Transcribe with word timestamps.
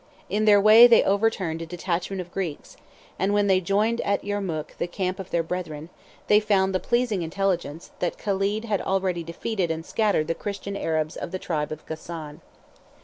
In 0.31 0.45
their 0.45 0.59
way 0.59 0.87
they 0.87 1.03
overturned 1.03 1.61
a 1.61 1.67
detachment 1.67 2.21
of 2.21 2.31
Greeks, 2.31 2.75
and 3.19 3.35
when 3.35 3.45
they 3.45 3.61
joined 3.61 4.01
at 4.01 4.23
Yermuk 4.23 4.75
the 4.79 4.87
camp 4.87 5.19
of 5.19 5.29
their 5.29 5.43
brethren, 5.43 5.89
they 6.25 6.39
found 6.39 6.73
the 6.73 6.79
pleasing 6.79 7.21
intelligence, 7.21 7.91
that 7.99 8.17
Caled 8.17 8.65
had 8.65 8.81
already 8.81 9.23
defeated 9.23 9.69
and 9.69 9.85
scattered 9.85 10.25
the 10.25 10.33
Christian 10.33 10.75
Arabs 10.75 11.15
of 11.17 11.29
the 11.29 11.37
tribe 11.37 11.71
of 11.71 11.85
Gassan. 11.85 12.41